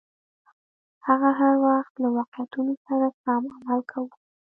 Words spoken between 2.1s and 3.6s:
واقعیتونو سره سم